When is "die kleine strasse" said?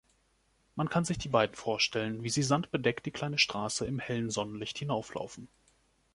3.05-3.85